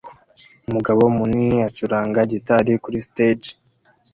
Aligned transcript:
Umugabo 0.67 1.01
munini 1.17 1.57
acuranga 1.69 2.19
gitari 2.31 2.71
kuri 2.83 2.97
stage 3.07 3.49